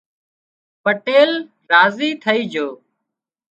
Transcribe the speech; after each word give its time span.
پٽيل 0.83 1.31
راضي 1.71 2.09
ٿئي 2.23 2.41
جھو 2.51 2.67